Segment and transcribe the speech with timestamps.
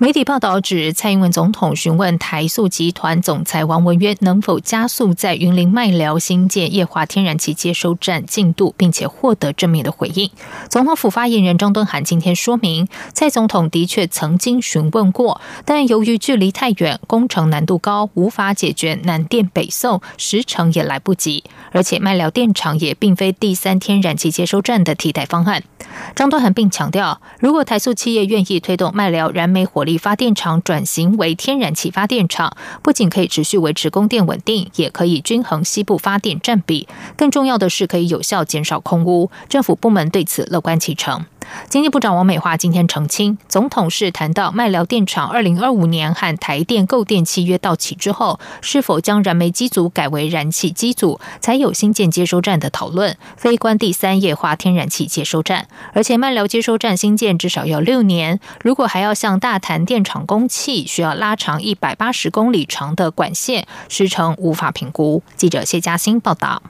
[0.00, 10.30] 媒体报道指，蔡英文总统询问台塑集团总裁王文渊能否加速在云林麦寮新建液化天然气接收站进度，并且获得正面的回应。
[10.68, 21.42] 总统府发言人张敦涵今天说明，蔡总统的确曾经询问过，但由于距离太远、工程难度高，无法解决南电北送，时程也来不及。
[21.72, 25.64] 而且麦寮电厂也并非第三天然气接收站的替代方案。
[26.14, 36.88] 张敦涵并强调，如果台塑企业愿意推动麦寮燃煤火力发电厂转型为天然气发电厂，不仅可以持续维持供电稳定，也可以均衡西部发电占比。
[37.16, 39.30] 更重要的是，可以有效减少空污。
[39.48, 41.24] 政府部门对此乐观其成。
[41.68, 55.68] 经济部长王美花今天澄清，总统是谈到麦寮电厂二零二五年和台电购电契约到期之后，是否将燃煤机组改为燃气机组，才有新建接收站的讨论，非关第三液化天然气接收站。
[55.92, 65.22] 而且麦寮接收站新建至少要六年，如果还要向大潭电厂供气，需要拉长一百八十公里长的管线，时程无法评估。
[65.36, 66.62] 记者谢嘉欣报道。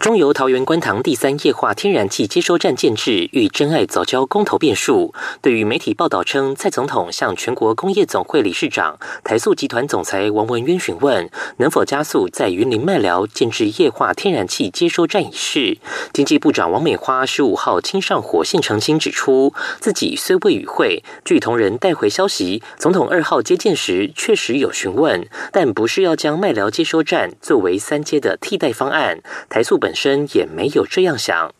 [0.00, 5.12] 中油桃园观塘第三液化天然气接收站建制与真爱早交公投变数，
[5.42, 11.28] 对于媒体报道称蔡总统向全国工业总会理事长台塑集团总裁王文渊询问
[11.58, 15.76] 能否加速在云林麦寮建制液化天然气接收站一事，
[16.14, 29.89] 经济部长王美花十五号亲上火线澄清指出，自己虽未与会，据同仁带回消息，总统二号接见时确实有询问，但不是要将麦寮接收站作为三阶的替代方案，台塑本。
[29.90, 31.52] 本身也没有这样想。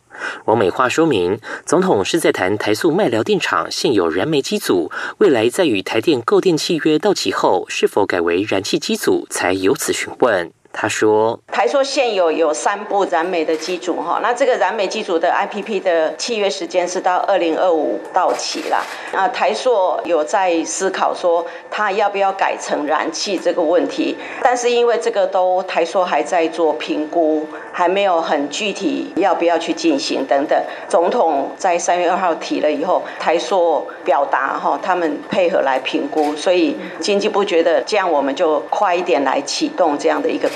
[0.45, 10.53] 王美花说明，总统是在谈台塑麦寮电厂现有燃煤机组，未来在与台电购电契约到期后，是否改为燃气机组，才由此询问。
[10.73, 18.83] 他说：“台塑现有有三部燃煤的机组哈，那这个燃煤机组的 IPP 的契约时间是到二零二五到期了。
[19.13, 30.57] 那台塑有在思考说，他要不要改成燃气这个问题，但是因为这个都台塑还在做评估，还没有很具体要不要去进行等等。
[30.89, 40.49] 总统在三月二号提了以后，台塑表达哈，他们配合来评估，所以经济部觉得这样我们就快一点来启动这样的一个。”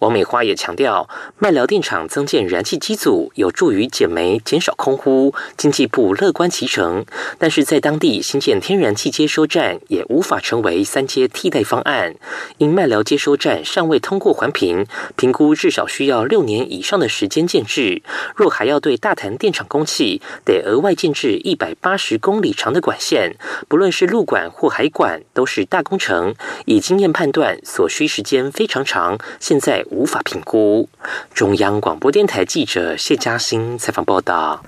[0.00, 1.08] 王美花也强调，
[1.38, 7.04] 麦寮电厂增建燃气机组有助于减煤、减少空污，经济部乐观其成。
[7.38, 12.16] 但是在当地新建天然气接收站也无法成为三阶替代方案，
[12.58, 14.86] 因麦寮接收站尚未通过环评，
[15.16, 18.02] 评估至少需要六年以上的时间建制。
[18.34, 23.36] 若还要对大潭电厂供气，得额外建制一百八十公里长的管线，
[23.68, 26.34] 不论是陆管或海管，都是大工程。
[26.66, 29.18] 以经验判断，所需时间非常长。
[29.48, 30.88] 现在无法评估。
[31.32, 34.60] 中央广播电台记者谢嘉欣采访报道：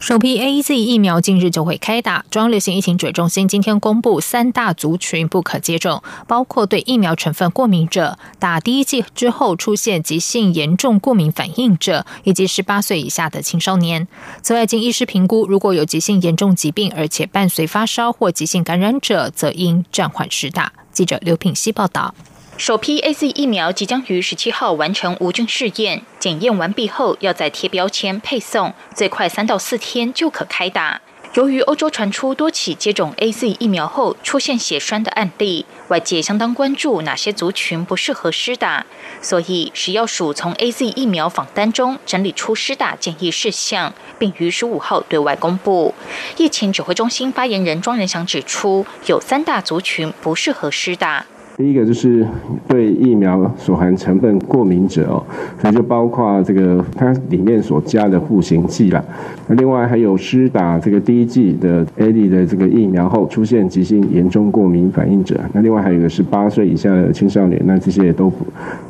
[0.00, 2.24] 首批 A Z 疫苗近日就会开打。
[2.28, 14.08] 中央流行疫情指挥中心今天公布三大族群不可接种，包括对疫苗成分过敏者、打第一剂之后出现急性严重过敏反应者，以及十八岁以下的青少年。
[14.42, 20.72] 此外，经医师评估，如果有急性严重疾病，而且伴随发烧或急性感染者，则应暂缓施打。
[20.90, 22.12] 记者刘品希报道。
[22.58, 31.00] 首批 A Z 疫苗即将于十七号完成无菌试验，检验完毕后要再贴标签配送，最快三到四天就可开打。
[31.34, 38.84] 由于欧洲传出多起接种 A Z 疫苗后出现血栓的案例，外界相当关注哪些族群不适合施打，
[39.22, 45.94] 所以食药署从 A Z 疫苗访单中整理出施打建议事项，并于十五号对外公布。
[46.36, 51.24] 疫情指挥中心发言人庄仁祥指出，有三大族群不适合施打。
[51.58, 52.24] 第一个就是
[52.68, 55.18] 对疫苗所含成分过敏者哦，
[55.60, 59.04] 所以就包括这个它里面所加的护形剂啦。
[59.48, 65.40] 那另外还有施打这个第一剂的 A D 的这个疫苗后出现急性严重过敏反应者。
[65.52, 68.32] 那另外还有一个是八岁以下的青少年，那这些也都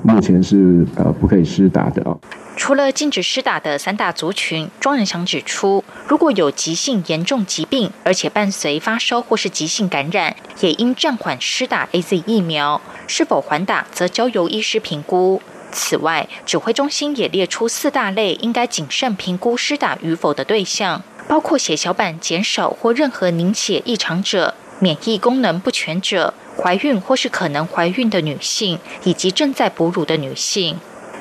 [0.02, 2.18] 目前是呃不可以施打的哦。
[2.54, 12.57] 除了禁止施打的三大族群，庄仁祥指出，如果有急性严重疾病，而且伴随发烧或是急性感染，也应暂缓施打 A Z 疫苗。
[13.06, 15.40] 是否还打，则交由医师评估。
[15.70, 30.78] 此外，指挥中心也列出四大类应该谨慎评估施打与否的对象，包括血小板减少或任何凝血异常者、免疫功能不全者、怀孕或是可能怀孕的女性，以及正在哺乳的女性。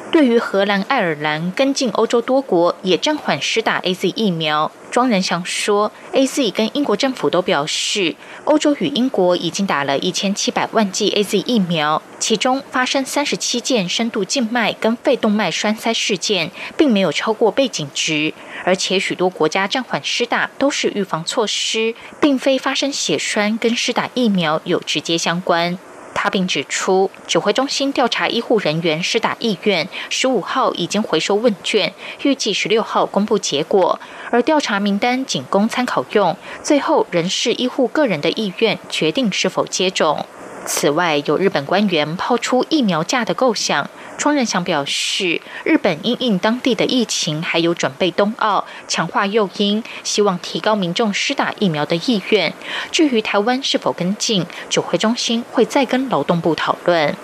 [0.10, 8.16] 对于荷兰、爱尔兰跟进欧洲多国也暂缓施打 A Z 疫苗，庄仁祥说，A Z 跟英国政府都表示，
[8.46, 18.34] 欧洲与英国已经打了一千七百万剂 A Z 疫苗，其中发生三十七件深度静脉跟肺动脉栓塞事件，并没有超过背景值，
[18.64, 25.78] 而且许多国家暂缓施打都是预防措施，并非发生血栓跟施打疫苗有直接相关。
[26.20, 31.94] 他并指出，指挥中心调查医护人员施打意愿，十五号已经回收问卷，
[32.24, 34.00] 预计十六号公布结果。
[34.32, 40.26] 而调查名单仅供参考用，最后仍是医护个人的意愿决定是否接种。
[40.66, 43.88] 此外，有日本官员抛出疫苗价的构想。
[44.18, 52.52] 庄仁祥表示，日本因应当地的疫情，还有准备冬奥，强化诱因，希望提高民众施打疫苗的意愿。
[52.92, 57.16] 至于台湾是否跟进，指挥中心会再跟劳动部讨论。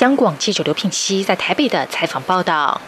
[0.00, 2.80] 央广记者刘聘熙在台北的采访报道。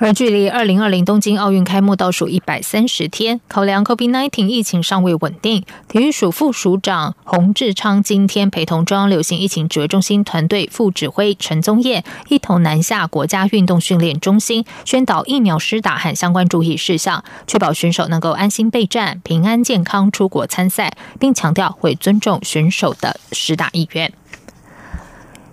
[0.00, 24.10] 而距离二零二零东京奥运开幕倒数一百三十天，考量 COVID-19 疫情尚未稳定，体育署副署长洪志昌今天陪同中央流行疫情指挥中心团队副指挥陈宗彦一同南下国家运动训练中心，宣导疫苗施打和相关注意事项，确保选手能够安心备战、平安健康出国参赛，并强调会尊重选手的施打意愿。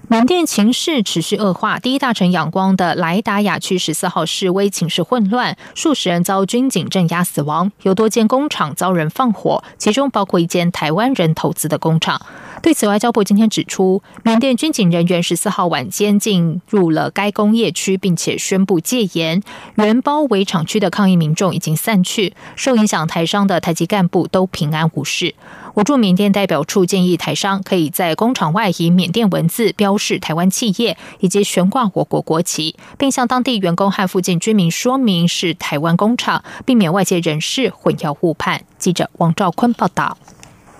[0.09, 12.21] 缅甸情势持续恶化，第一大城仰光的莱达雅区十四号示威情势混乱，数十人遭军警镇压死亡，有多间工厂遭人放火，其中包括一间台湾人投资的工厂。
[12.62, 19.42] 对此，外交部今天指出，缅甸军警人员十四号晚间进入了该工业区，并且宣布戒严。
[19.75, 25.36] 原包围厂区的抗议民众已经散去，受影响台商的台籍干部都平安无事。
[25.75, 38.63] 我驻缅甸代表处建议台商可以在工厂外以缅甸文字标示台湾企业，以及悬挂我国国旗，并向当地员工和附近居民说明是台湾工厂，避免外界人士混淆误判。
[38.80, 40.18] 记者王兆坤报道：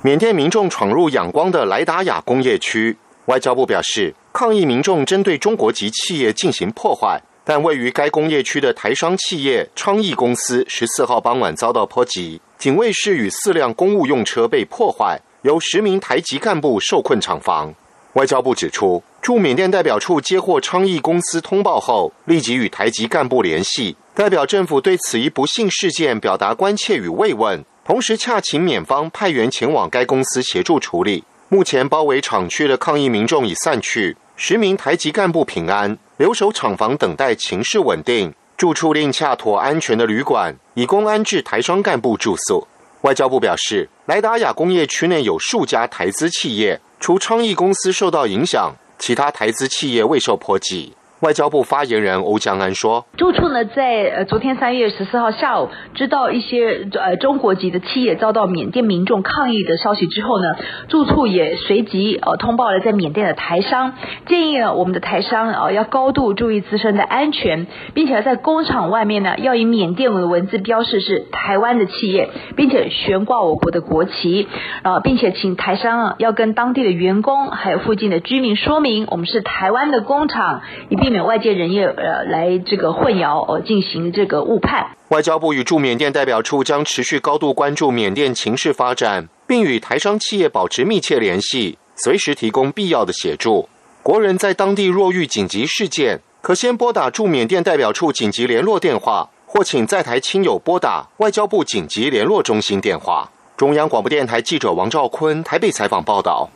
[0.07, 2.95] 缅甸民众闯入仰光的莱达雅工业区，
[3.25, 12.39] 外交部表示，抗议民众针对中国籍企业进行破坏，但位于该工业区的台商企业昌邑公司十四号傍晚遭到波及。
[12.57, 17.75] 警卫室与四辆公务用车被破坏，有十名台籍干部受困厂房。
[18.13, 31.24] 外交部指出，驻缅甸代表处接获昌邑公司通报后，立即与台籍干部联系，代表政府对此一不幸事件表达关切与慰问，同时洽请缅方派员前往该公司协助处理。
[31.48, 38.34] 目前包围厂区的抗议民众已散去，十名台籍干部平安，留守厂房等待情势稳定。
[38.57, 42.68] 住处另洽妥安全的旅馆，以供安置台商干部住宿。
[43.04, 50.94] 外交部表示，莱达亚工业区内有数家台资企业，除昌邑公司受到影响，其他台资企业未受波及。
[51.21, 60.45] 外交部发言人欧江安说：“住处呢，在呃昨天三月十四号下午，知道一些呃中国籍的企业遭到缅甸民众抗议的消息之后呢，
[60.89, 63.93] 住处也随即呃通报了在缅甸的台商，
[64.27, 67.65] 建议呢我们的台商啊要高度注意自身的安全，
[67.95, 74.47] 并且在工厂外面呢要以缅甸文文字标示是台湾的企业，并且悬挂我国的国旗，
[74.83, 84.86] 啊，并且请台商啊要跟当地的员工还有附近的居民说明，我们是台湾的工厂，以便避免外界人员呃来这个混淆呃进行这个误判。
[85.07, 93.70] 外交部与驻缅甸代表处将持续高度关注缅甸情势发展，并与台商企业保持密切联系，随时提供必要的协助。
[94.03, 103.31] 国人在当地若遇紧急事件，可先拨打驻缅甸代表处紧急联络电话，或请在台亲友拨打外交部紧急联络中心电话。
[103.55, 106.50] 中央广播电台记者王兆坤台北采访报道。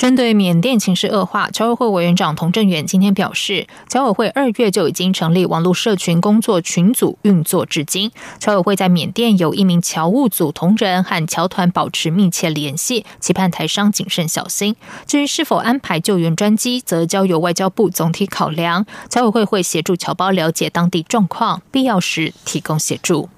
[0.00, 8.10] 针对缅甸情势恶化，侨委会委员长童振远今天表示，侨委会二月就已经成立网络社群工作群组，运作至今。
[8.38, 14.74] 侨委会在缅甸有一名侨务组同仁和侨团保持密切联系，期盼台商谨慎小心。
[15.06, 18.86] 至于是否安排救援专机，则交由外交部总体考量。
[19.10, 23.28] 侨委会会协助侨胞了解当地状况，必要时提供协助。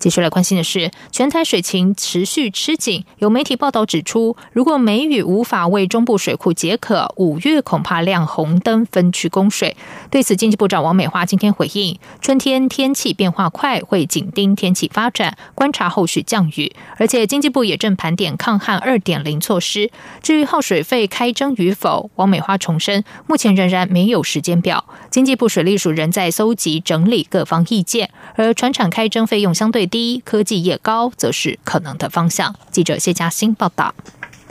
[0.00, 3.04] 继续来关心的是，全台水情持续吃紧。
[3.18, 9.76] 有媒体报道指出，如果梅雨无法为中部水库解渴，五月恐怕亮红灯分区供水。
[10.10, 16.74] 对此，经济部长王美花今天回应：春天天气变化快，会紧盯天气发展，观察后续降雨。
[16.96, 19.90] 而且，经济部也正盘点抗旱二点零措施。
[20.22, 24.86] 至于耗水费开征与否，王美花重申，目前仍然没有时间表。
[25.10, 32.54] 经济部水利署仍在搜集整理各方意见，而船厂开征费用相对低，科技业高，则是可能的方向。
[32.70, 33.94] 记者谢嘉欣报道。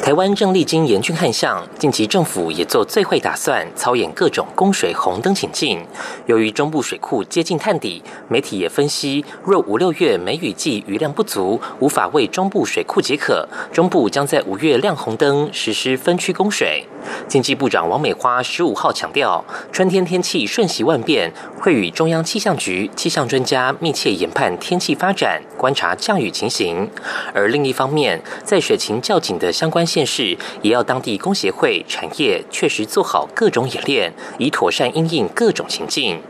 [0.01, 5.85] 台湾正历经严峻旱象，近期政府也做最坏打算，操演各种供水红灯情境。
[6.25, 16.85] 由于中部水库接近探底，媒体也分析，若五六月梅雨季雨量不足，无法为中部水库解渴，中部将在五月亮红灯实施分区供水。
[17.27, 26.89] 经济部长王美花十五号强调，春天天气瞬息万变，会与中央气象局气象专家密切研判天气发展，观察降雨情形。
[27.33, 36.21] 而另一方面，在水情较紧的相关县市，也要当地工协会、产业确实做好各种演练，以妥善应应各种情境。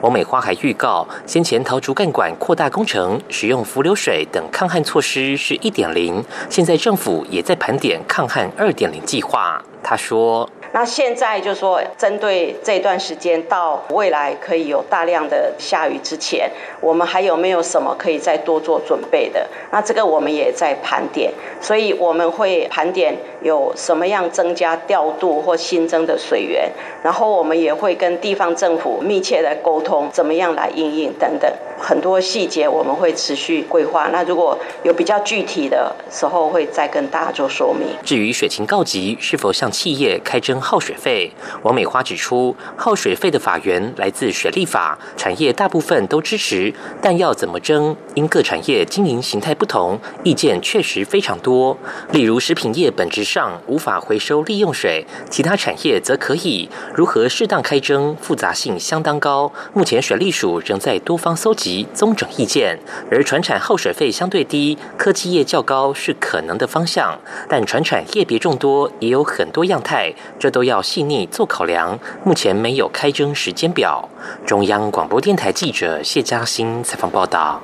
[0.00, 9.62] 王美花还预告，先前桃竹干管扩大工程使用浮流水等抗旱措施是一点零，现在政府也在盘点抗旱二点零计划。
[9.82, 10.48] 他说。
[10.74, 19.46] 那现在就说，针对这段时间到未来可以有大量的下雨之前，我们还有没有什么可以再多做准备的？
[19.70, 26.70] 那这个我们也在盘点，所以我们会盘点有什么样增加调度或新增的水源，
[27.02, 34.08] 然后我们也会跟地方政府密切的沟通，怎么样来应应等等，很多细节我们会持续规划。
[34.10, 37.88] 那如果有比较具体的时候，会再跟大家做说明。
[38.02, 40.60] 至于水情告急，是否向企业开征？
[40.60, 51.76] 耗水费，王美花指出，耗水费的法源来自水利法，产业大部分都支持，但要怎么征，因各产业经营形态不同，意见确实非常多。
[52.12, 59.50] 例如食品业本质上无法回收利用水，其他产业则可以，如何适当开征，复杂性相当高。
[59.74, 62.78] 目前水利署仍在多方搜集综整意见，
[63.10, 70.52] 而船产耗水费相对低，科技业较高是可能的方向，但船产业别众多，也有很多样态，这。
[70.52, 74.06] 都要细腻做考量，目前没有开征时间表。
[74.44, 77.62] 中央广播电台记者谢嘉欣采访报道。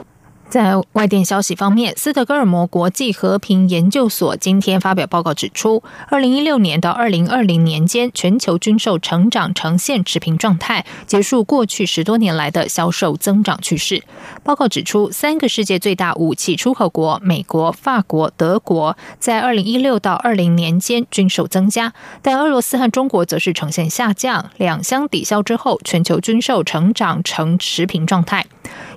[0.48, 14.02] 在外电消息方面，斯德哥尔摩国际和平研究所今天发表报告指出，二零一六年到二零二零年间，全球军售成长呈现持平状态，结束过去十多年来的销售增长趋势。
[14.42, 24.50] 报告指出，三个世界最大武器出口国——美国、法国、德国，在二零一六到二零年间军售增加，但俄罗斯和中国则是呈现下降。
[24.56, 28.46] 两相抵消之后，全球军售成长呈持平状态。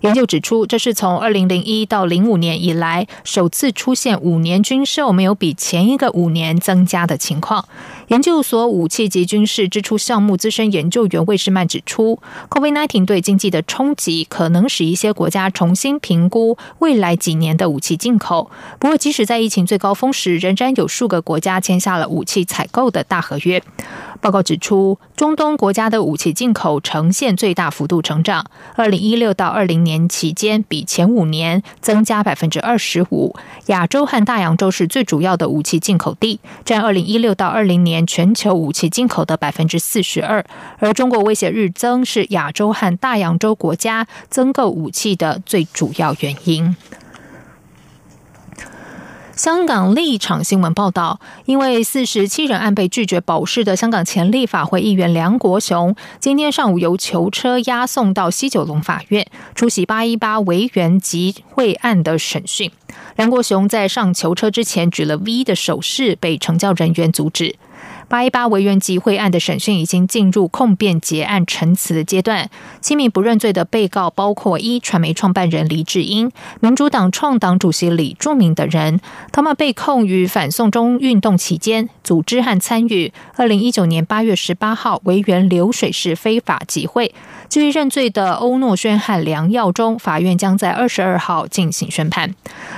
[0.01, 7.65] 研究指出，这是从二零零一到零五年以来首次出现五年军售没有比前一个五年增加的情况。
[8.07, 18.51] 研究所武器及军事支出项目资深研究员魏士曼指出，COVID-19 对经济的冲击可能使一些国家重新评估未来几年的武器进口。
[18.79, 23.63] 不过，即使在疫情最高峰时，仍然有数个国家签下了武器采购的大合约。
[24.19, 28.45] 报告指出，中东国家的武器进口呈现最大幅度成长。
[28.75, 33.35] 二零一六到二零年年期间，比前五年增加百分之二十五。
[33.65, 40.45] 亚洲和大洋洲是最主要的武器进口地，占二零一六到二零年全球武器进口的百分之四十二。
[40.79, 46.73] 而中国威胁日增是亚洲和大洋洲国家增购武器的最主要原因。
[49.35, 62.69] 香港立场新闻报道，因为四十七人案被拒绝保释的香港前立法会议员梁国雄，今天上午由囚车押送到西九龙法院出席八一八维园集会案的审讯。
[63.15, 67.55] 梁国雄在上囚车之前举了 V 的手势，被成教人员阻止。
[68.11, 72.49] 八一八维园集会案的审讯已经进入控辩结案陈词的阶段。
[72.81, 78.99] 七名不认罪的被告包括一传媒创办人黎智英、民主党创党主席李柱明等人。
[79.31, 87.15] 他们被控于反送中运动期间组织和参与二零一九年八月十八号维园流水式非法集会。
[87.51, 92.33] 至于认罪的欧诺轩和梁耀忠，法院将在二十二号进行宣判。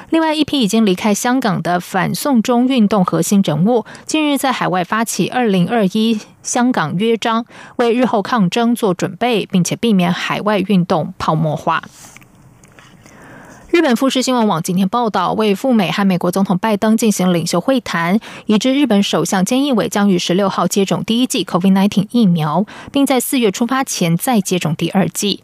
[0.10, 5.30] 另外一批已经离开香港的反送中运动核心人物，近日在海外发起。
[5.30, 11.84] 二零二一香港约章，为日后抗争做准备，并且避免海外运动泡沫化。
[13.74, 25.44] 日本富士新闻网今天报道，为赴美和美国总统拜登进行领袖会谈，已知日本首相菅义伟将于十六号接种第一剂 COVID nineteen 疫苗，并在四月出发前再接种第二剂。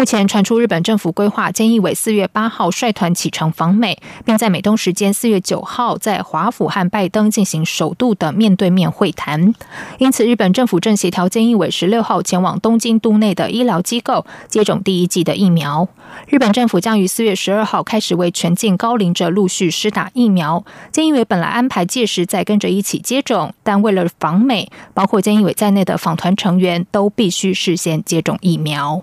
[0.00, 9.54] 目前传出日本政府规划菅义伟四月八号率团启程访美，并在美东时间四月九号在华府和拜登进行首度的面对面会谈。
[9.98, 15.86] 因此，日本政府正协调菅义伟十六号前往东京都内的医疗机构接种第一剂的疫苗。
[16.28, 20.64] 日本政府将于四月十二号开始为全境高龄者陆续施打疫苗。
[20.90, 29.02] 菅义伟本来安排届时再跟着一起接种，但为了访美，包括菅义伟在内的访团成员都必须事先接种疫苗。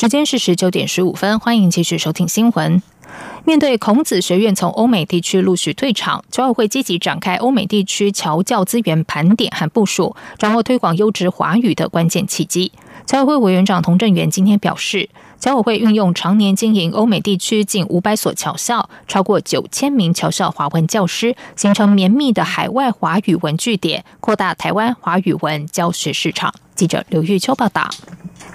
[0.00, 2.80] 时间是十九点十五分，欢迎继续收听新闻。
[3.44, 12.70] 面对孔子学院从欧美地区陆续退场，侨委会积极展开欧美地区侨教资源盘点和部署，掌握推广优质华语的关键契机。
[13.06, 26.54] 侨委会委员长童振源今天表示，侨委会运用常年经营欧美地区近五百所侨校，超过九千名侨校华文教师，形成绵密的海外华语文据点，扩大台湾华语文教学市场。
[26.78, 27.90] 记者刘玉秋报道。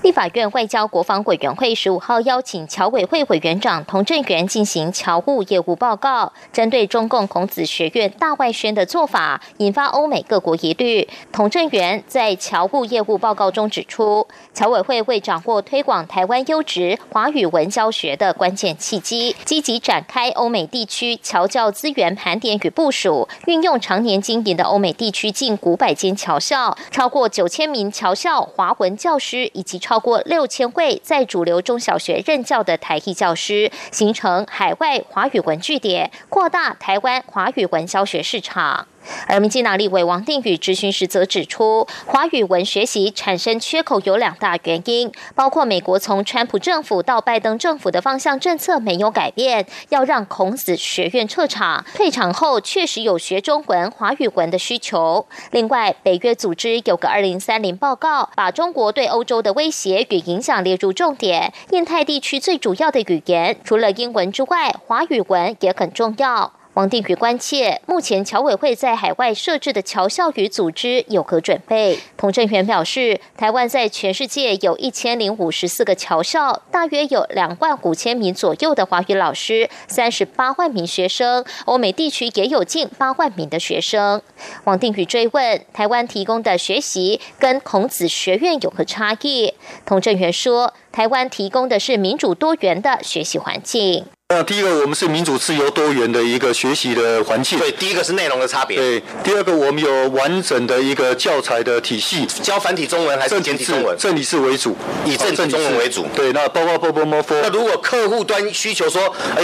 [0.02, 11.08] 立法院外交国防委员会十五号邀请侨委会委员长童振源进行侨务业务报告，针对中共孔子学院大外宣的做法，引发欧美各国疑虑。
[11.32, 29.94] 童振源在侨务业务报告中指出，侨委会为掌握推广台湾优质华语文教学的关键契机，积极展开欧美地区侨教资源盘点与部署，运用常年经营的欧美地区近五百间侨校，超过九千名侨校华文教师以及超。
[29.94, 38.88] 超过六千位在主流中小学任教的台裔教师，形成海外华语文据点，扩大台湾华语文教学市场。
[39.28, 55.26] 而民进党立委王定宇质询时则指出，华语文学习产生缺口有两大原因，包括美国从川普政府到拜登政府的方向政策没有改变，要让孔子学院撤场，退场后确实有学中文、华语文的需求。
[55.52, 66.54] 另外，北约组织有个二零三零报告，把中国对欧洲的威胁与影响列入重点，印太地区最主要的语言除了英文之外，华语文也很重要。
[66.74, 72.00] 王定宇关切，目前侨委会在海外设置的侨校与组织有何准备？
[72.18, 84.20] 童振源表示，台湾在全世界有一千零五十四个侨校，大约有两万五千名左右的华语老师，三十八万名学生，欧美地区也有近八万名的学生。
[84.64, 89.54] 王定宇追问，台湾提供的学习跟孔子学院有何差异？
[89.86, 94.06] 童振源说，台湾提供的是民主多元的学习环境。
[94.36, 97.60] 那第一个，我们是民主、自由、多元的一个学习的环境。
[97.60, 98.76] 对，第一个是内容的差别。
[98.76, 102.26] 对，第二个，我们有完整的一个教材的体系。
[102.26, 103.96] 教繁体中文还是简体中文？
[103.96, 106.08] 正体字为主，以正体中文为主。
[106.16, 107.40] 对，那包括波波摩佛。
[107.44, 109.04] 那如果客户端需求说，
[109.38, 109.44] 哎，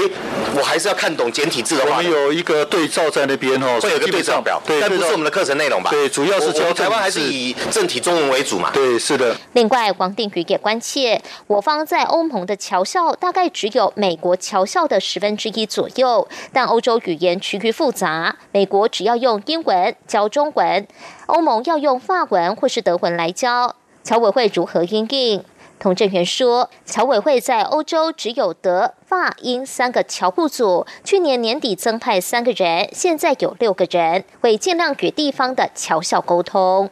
[0.56, 4.60] 我还是要看懂简体字的话，我们有一个对照在那边哦，会有个对照表。
[4.66, 5.92] 对，但不是我们的课程内容吧？
[5.92, 8.72] 对，主要是教台湾还是以正体中文为主嘛？
[8.74, 9.36] 对，是的。
[9.54, 15.66] 另外，王定宇也关切，我方在欧盟的侨校大概只有美国侨校的十分之一。
[15.66, 20.88] 左右，但欧洲语言区域复杂，美国只要用英文教中文，
[21.28, 23.76] 欧盟要用法文或是德文来教。
[24.04, 25.44] 侨委会如何应应？
[25.78, 36.90] 童振源说，侨委会在欧洲只有德、法、英三个侨务组，去年年底增派三个人，现在有六个人，会尽量与地方的侨校沟通。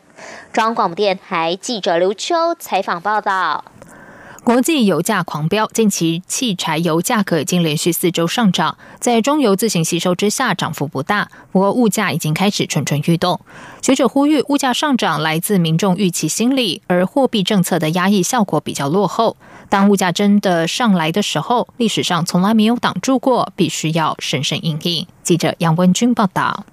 [0.53, 3.65] 中央广播电台记者刘秋采访报道。
[4.47, 11.29] 国际油价狂飙，近期汽柴油价格已经连续四周上涨，在中油自行吸收之下，涨幅不大。
[11.51, 13.41] 不过物价已经开始蠢蠢欲动。
[13.81, 19.35] 学者呼吁，物价上涨来自民众预期心理，而货币政策的压抑效果比较落后。
[19.67, 25.05] 当物价真的上来的时候，历史上从来没有挡住过，必须要审慎应应。
[25.23, 26.65] 记者杨文军报道。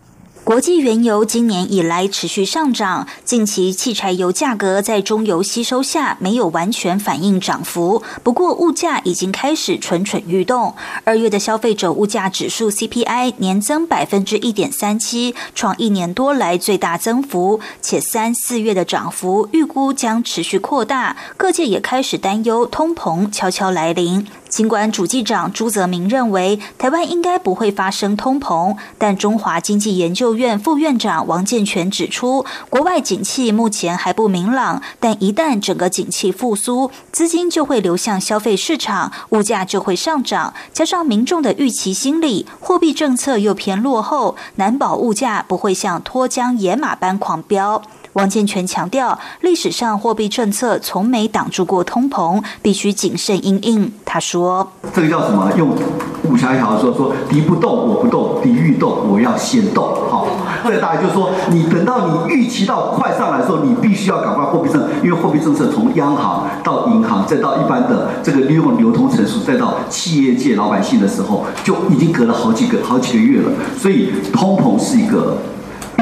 [0.45, 10.75] 国际原油今年以来持续上涨，近期汽柴油价格在中油吸收下没有完全反映涨幅，不过物价已经开始蠢蠢欲动。
[11.05, 21.17] 二月的消费者物价指数 CPI 年增百分之一点三七，创一年多来最大增幅，且三四月的涨幅预估将持续扩大。
[21.39, 24.27] 各界也开始担忧通膨悄悄来临。
[24.55, 40.55] 尽管主计长朱泽明认为台湾应该不会发生通膨，但中华经济研究院副院长王健全指出，国外景气目前还不明朗，但一旦整个景气复苏，资金就会流向消费市场，物价就会上涨。
[40.73, 47.83] 加上民众的预期心理，货币政策又偏落后，难保物价不会像脱缰野马般狂飙。
[48.15, 53.93] 王建全强调，历史上货币政策从没挡住过通膨，必须谨慎应应。
[54.05, 55.51] 他说：“这个叫什么？
[55.57, 55.71] 用
[56.23, 59.85] 武侠小说说，敌不动我不动，敌欲动我要先动。
[60.09, 60.29] 好，
[60.63, 73.51] 这个大概就是说，你等到你预期到快上来的时候，你必须要赶快货币政策，因为货币政策从央行到银行，再到一般的这个利用流通成熟，再到企业界老百姓的时候，就已经隔了好几个好几个月了。
[73.77, 75.37] 所以通膨是一个。”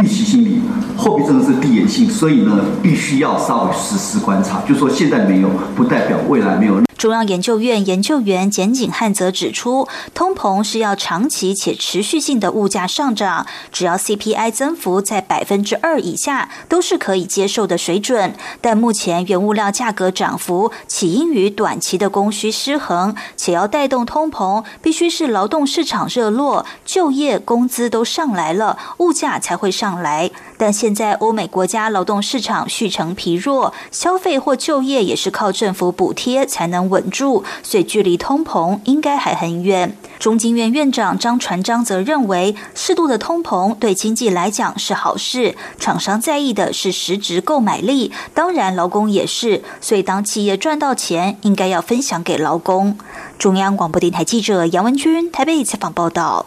[0.03, 0.61] 预期心理，
[0.97, 4.61] 后备症是递延性，所以呢，必须要稍微实时观察。
[4.69, 6.83] 就说现在没有，不代表未来没有。
[6.99, 18.35] 中央研究院研究员简景汉则指出，通膨是要长期且持续性的物价上涨，只要 CPI 增幅在百分之二以下，都是可以接受的水准。
[18.61, 30.31] 但目前原物料价格涨幅起因于短期的供需失衡，且要带动通膨，必须是劳动市场热络、就业工资都上来了，物价才会上来。
[30.57, 39.97] 但现在欧美国家劳动市场续成疲弱，消费或就业也是靠政府补贴才能稳住，所以距离通膨应该还很远。
[40.21, 52.97] 中经院院长张传章则认为，适度的通膨对经济来讲是好事，厂商在意的是实质购买力，当然劳工也是，所以当企业赚到钱，应该要分享给劳工。
[53.37, 56.47] 中央广播电台记者杨文君台北采访报道。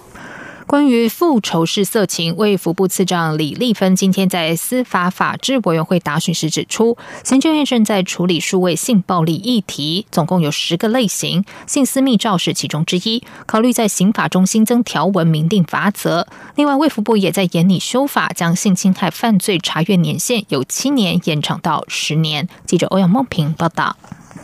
[0.67, 16.28] 关于复仇式色情，卫福部次长李丽芬今天在司法法制委员会答询时指出，行政院正在处理数位性暴力议题，总共有十个类型，性私密照是其中之一，考虑在刑法中新增条文，明定罚则。
[16.56, 22.49] 另外，卫福部也在研拟修法，将性侵害犯罪查阅年限由七年延长到十年。
[22.65, 23.95] 记者欧阳梦平报道。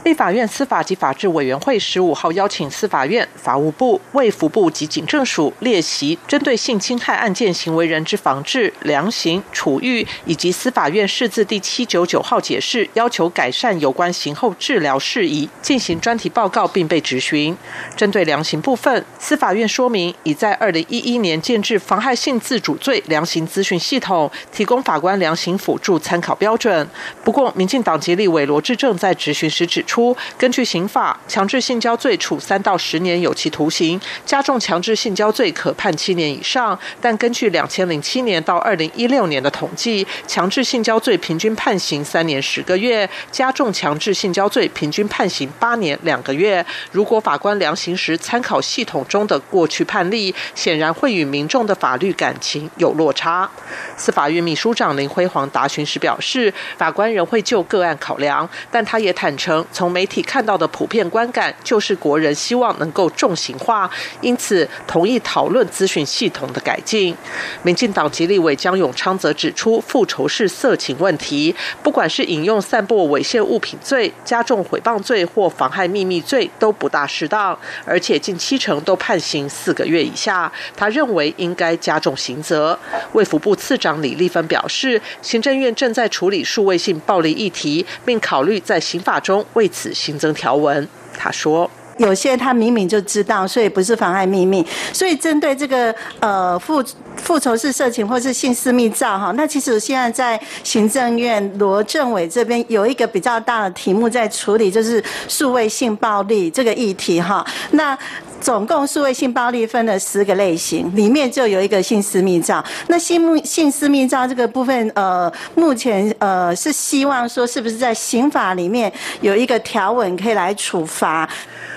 [0.03, 17.55] 立法院司法及法制委员会十五号邀请司法院、法务部、卫福部及警政署列席，针对性侵害案件行为人之防治、量刑、处遇，以及司法院释字第七九九号解释，要求改善有关刑后治疗事宜，进行专题报告，并被质询。
[17.95, 26.89] 针对量刑部分，司法院说明已在二零一一年建制妨害性自主罪量刑资讯系统，提供法官量刑辅助参考标准。
[27.23, 29.85] 不过，民进党籍立委罗志正在质询时指。
[29.90, 36.79] 出出根据刑法，强制性交罪处三到十年有期徒刑，加重强制性交罪可判七年以上。
[37.01, 46.65] 但根据两千零七年到二零一六年的统计，强制性交罪平均判刑三年十个月，加重强制性交罪平均判刑八年两个月。
[46.93, 53.49] 如果法官量刑时参考系统中的过去判例，显然会与民众的法律感情有落差。
[53.97, 59.65] 司法院秘书长林辉煌答询时表示，法官仍会就个案考量，但他也坦诚。
[59.81, 63.89] 从媒体看到的普遍观感，就是国人希望能够重刑化，
[64.21, 67.17] 因此同意讨论资讯系统的改进。
[67.63, 80.51] 民进党籍立委江永昌则指出，复仇式色情问题，不管是引用散播猥亵物品罪、加重诽谤罪或妨害秘密罪，都不大适当，而且近七成都判刑四个月以下。
[80.77, 82.77] 他认为应该加重刑责。
[83.13, 94.65] 卫福部次长李立芬表示，行政院正在处理数位性暴力议题，并考虑在刑法中为此新增条文，他说：“有些他明明就知道，所以不是妨碍秘密。
[94.91, 96.83] 所以针对这个呃复
[97.17, 107.45] 复仇式色情或是性私密照哈，那其实现在在行政院罗政委这边有一个比较大的题目在处理，就是数位性暴力这个议题哈。
[107.71, 107.97] 那
[108.41, 112.63] 总共数位性暴力分了十个类型，里面就有一个性私密照。
[112.87, 121.29] 那性性私密照这个部分，呃，目前呃是希望说，是不是在刑法里面有一个条文可以来处罚？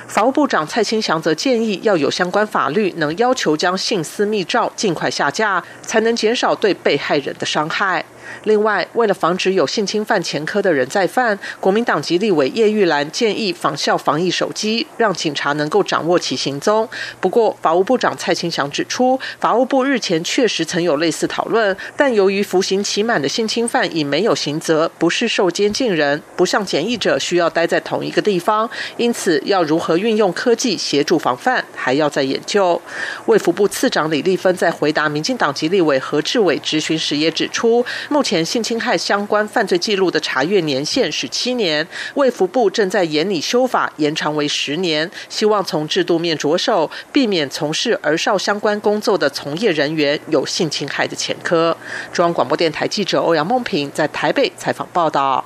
[0.07, 8.05] 法务部长蔡清祥则建议，要有相关法律能要求将性私密照尽快下架，才能减少对被害人的伤害。
[8.45, 16.89] 另外，为了防止有性侵犯前科的人再犯，国民党籍立委叶玉兰建议仿效防疫手机，让警察能够掌握其行踪。
[17.21, 32.81] 不过，法务部长蔡清祥指出，法务部日前确实曾有类似讨论，但由于服刑期满的性侵犯已没有刑责，不是受监禁人，不像检疫者需要待在同一个地方，因此要如何运用科技协助防范，还要再研究。
[33.27, 37.85] 卫福部次长李丽芬在回答民进党籍立委何志伟质询时也指出。
[38.09, 51.77] 目前性侵害相关犯罪记录的查阅年限是七年，卫福部正在研拟修法，延长为十年，希望从制度面着手，避免从事儿少相关工作的从业人员有性侵害的前科。
[52.13, 55.45] 中央广播电台记者欧阳梦平在台北采访报道。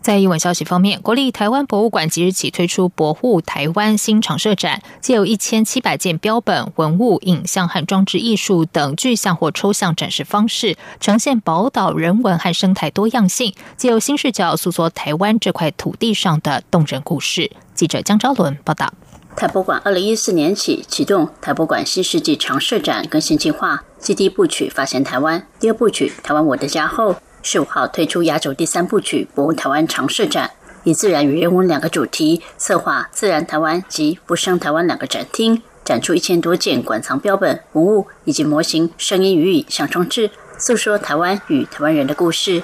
[0.00, 17.50] 在英文消息方面，国立台湾博物馆即日起推出“博物台湾”新常设展，借有一千七百件标本、文物、影像和装置艺术等具象或抽象展示方式，呈现宝岛人文和生态多样性，借由新视角诉说台湾这块土地上的动人故事。
[17.74, 18.92] 记者江昭伦报道。
[19.36, 27.14] 台博馆二零一四年起启动台博馆新世纪长设展更新计划，继第一部曲发现台湾，第二部曲台湾我的家后。
[27.50, 30.50] 十五号推出亚洲第三部曲“博物台湾”常设展，
[30.84, 42.62] 以自然与人文两个主题策划“自然台湾”及“不生台湾”两个展厅，展出一千多件馆藏标本、文物以及模型、声音与影像装置，诉说台湾与台湾人的故事。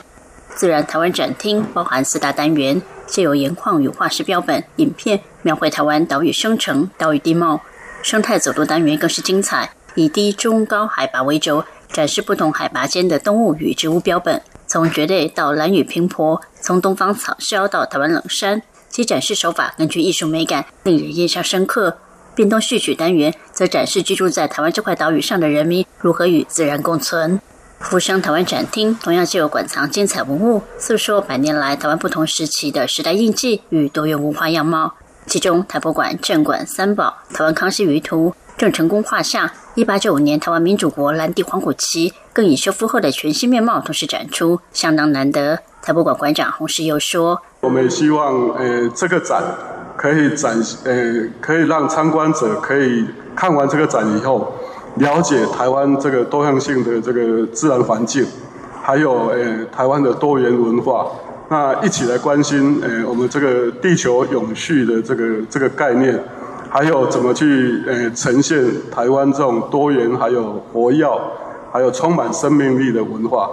[0.55, 7.63] 自然台湾展厅包含四大单元，借由盐矿与化石标本、影片，描绘台湾岛屿生成、岛屿地貌。
[8.03, 14.43] 生态走读单元更是精彩，以低、中、高海拔为轴，展示不同海拔间的动物与植物标本，
[14.75, 21.97] 从绝对到蓝屿平坡，从东方草鸮到台湾冷杉，其展示手法更具艺术美感，令人印象深刻。
[22.35, 27.41] 变动序曲单元则展示居住在台湾这块岛屿上的人民如何与自然共存。
[27.79, 34.93] 福生台湾展厅同样具有馆藏精彩文物，诉说百年来台湾不同时期的时代印记与多元文化样貌。
[35.27, 45.59] 其中，台博馆镇馆三宝、台湾康熙舆图、郑成功画像、一八九五年台湾民主国蓝地黄虎旗，更以修复后的全新面貌同时展出，相当难得。
[45.83, 49.43] 台博馆馆长洪世又说：“我们希望，呃，这个展
[49.97, 54.55] 可以展，呃，可以让参观者可以看完这个展以后。”
[54.99, 58.25] 了解台湾这个多样性的这个自然环境，
[58.81, 61.09] 还有呃台湾的多元文化，
[61.49, 66.17] 那一起来关心呃我们这个地球永续的这个这个概念，
[66.75, 68.61] 还有怎么去呃呈现
[68.91, 71.09] 台湾这种多元还有活跃，
[71.73, 73.49] 还有充满生命力的文化。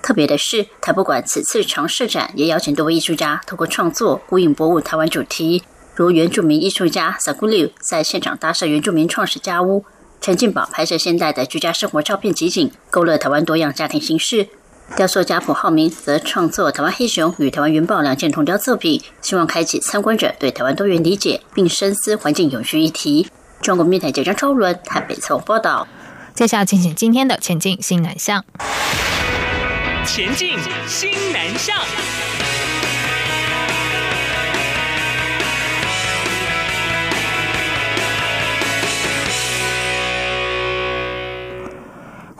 [0.00, 5.64] 特别的是，台博馆此次常设展也邀请多位艺术家透过创作呼应博物台湾主题，
[5.96, 9.84] 如原住民艺术家萨古柳在现场搭设原住民创始家屋。
[10.20, 14.46] 陈进宝拍摄现代的居家生活照片集锦，勾勒台湾多样家庭形式。
[14.96, 23.28] 雕塑家蒲浩明则创作台湾黑熊与台湾云豹两件铜雕作品，希望开启参观者对台湾多元理解，并深思环境永续议题。
[23.62, 25.86] 中国面台记者张超伦台北采访报道。
[26.34, 28.44] 接下来进行今天的前进新南向。
[30.04, 31.76] 前进新南向。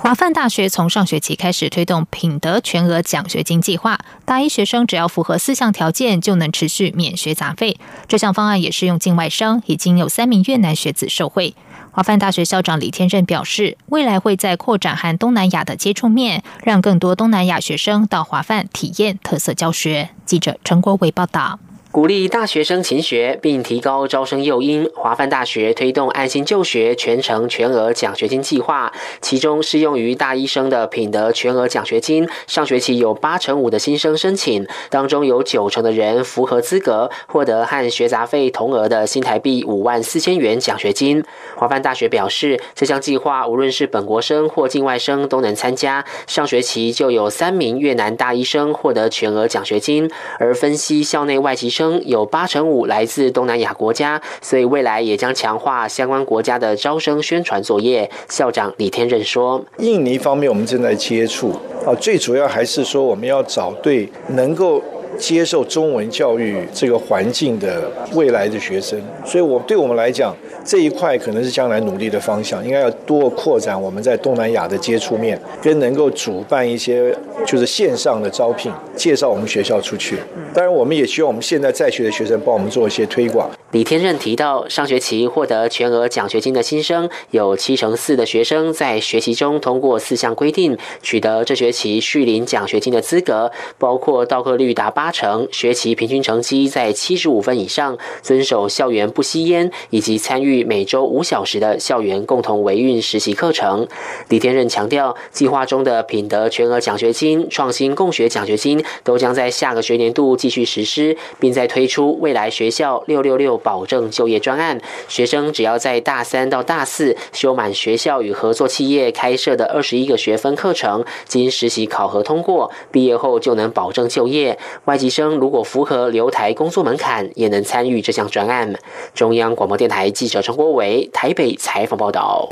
[0.02, 7.76] 华范大学从上学期开始推动品德全额奖学金计划，大一学生只要符合四项条件就能持续免学杂费。
[8.08, 11.54] 这项方案也适用境外生，已经有三名越南学子受惠。
[11.90, 20.08] 华范大学校长李天任表示，未来会在扩展和东南亚的接触面，让更多东南亚学生到华范体验特色教学。
[20.24, 21.58] 记者陈国伟报道。
[21.92, 24.88] 鼓励大学生勤学，并提高招生诱因。
[24.94, 41.24] 华范大学推动安心就学全程全额奖学金计划，其中适用于大一生的品德全额奖学金，上学期有八成五的新生申请，当中有九成的人符合资格，获得和学杂费同额的新台币五万四千元奖学金。
[41.56, 46.04] 华范大学表示，这项计划无论是本国生或境外生都能参加。
[46.28, 51.79] 上学期就有三名越南大一生获得全额奖学金，而分析校内外籍生。
[51.80, 58.10] 生有八成五来自东南亚国家，所以未来也将强化相关国家的招生宣传作业。
[58.28, 61.52] 校长李天任说：“印尼方面我们正在接触
[61.86, 64.82] 啊，最主要还是说我们要找对能够
[65.16, 69.00] 接受中文教育这个环境的未来的学生。
[69.24, 77.16] 所以，我对我们来讲。”这一块可能是将来努力的方向，应该要多扩展我们在东南亚的接触面，跟能够主办一些
[77.46, 80.16] 就是线上的招聘，介绍我们学校出去。
[80.54, 83.50] 当然，我们也希望我们现在在学的学生帮我们做一些推广。
[83.72, 103.86] 李天任提到，上学期获得全额奖学金的新生，有七成四的学生在学习中通过四项规定，取得这学期续领奖学金的资格，包括到课率达八成，学期平均成绩在七十五分以上，遵守校园不吸烟，以及参与每周五小时的校园共同维运实习课程。
[104.28, 113.56] 李天任强调，计划中的品德全额奖学金金、创新共学奖学金都将在下个学年度继续实施，并在推出未来学校六六六。
[113.62, 124.58] 保证就业专案，学生只要在大三到大四修满学校与合作企业开设的二十一个学分课程，经实习考核通过，毕业后就能保证就业。
[124.86, 128.74] 外籍生如果符合留台工作门槛，也能参与这项专案。
[129.14, 132.48] 中央广播电台记者陈国伟台北采访报道。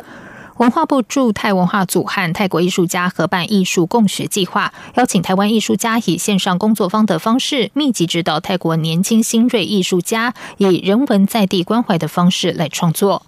[0.58, 13.22] 文化部驻泰文化组和泰国艺术家合办艺术共学计划，邀请台湾艺术家以线上工作方的方式，密集指导泰国年轻新锐艺术家，以人文在地关怀的方式来创作。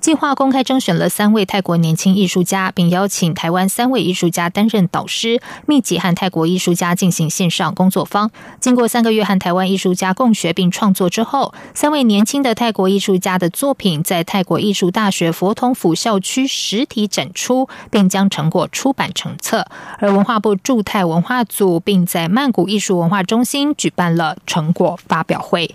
[0.00, 8.30] 计划公开征选了三位泰国年轻艺术家，并邀请台湾三位艺术家担任导师，密集和泰国艺术家进行线上工作坊。
[8.60, 19.66] 经过三个月和台湾艺术家共学并创作之后，三位年轻的泰国艺术家的作品在泰国艺术大学佛统府校区实体展出，并将成果出版成册。
[19.98, 25.74] 而文化部驻泰文化组并在曼谷艺术文化中心举办了成果发表会。